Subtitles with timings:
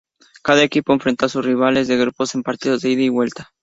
[0.41, 3.51] Cada equipo enfrentó a sus rivales de grupo en partidos de ida y vuelta.